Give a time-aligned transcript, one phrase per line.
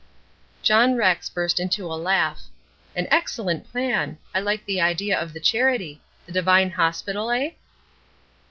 [0.63, 2.45] John Rex burst into a laugh.
[2.95, 4.17] "An excellent plan.
[4.33, 7.51] I like the idea of the charity the Devine Hospital, eh?"